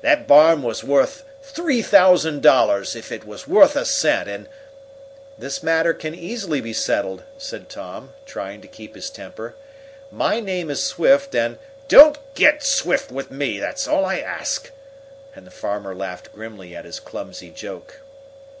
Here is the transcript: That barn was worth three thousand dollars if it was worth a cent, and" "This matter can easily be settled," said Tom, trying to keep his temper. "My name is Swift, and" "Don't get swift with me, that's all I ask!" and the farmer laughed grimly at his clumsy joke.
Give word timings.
That 0.00 0.26
barn 0.26 0.62
was 0.64 0.82
worth 0.82 1.22
three 1.44 1.80
thousand 1.80 2.42
dollars 2.42 2.96
if 2.96 3.12
it 3.12 3.24
was 3.24 3.46
worth 3.46 3.76
a 3.76 3.84
cent, 3.84 4.28
and" 4.28 4.48
"This 5.38 5.62
matter 5.62 5.94
can 5.94 6.12
easily 6.12 6.60
be 6.60 6.72
settled," 6.72 7.22
said 7.38 7.68
Tom, 7.68 8.12
trying 8.24 8.60
to 8.62 8.66
keep 8.66 8.96
his 8.96 9.10
temper. 9.10 9.54
"My 10.10 10.40
name 10.40 10.70
is 10.72 10.82
Swift, 10.82 11.36
and" 11.36 11.58
"Don't 11.88 12.18
get 12.34 12.64
swift 12.64 13.12
with 13.12 13.30
me, 13.30 13.60
that's 13.60 13.86
all 13.86 14.04
I 14.04 14.18
ask!" 14.18 14.72
and 15.36 15.46
the 15.46 15.52
farmer 15.52 15.94
laughed 15.94 16.32
grimly 16.32 16.74
at 16.74 16.84
his 16.84 16.98
clumsy 16.98 17.50
joke. 17.50 18.00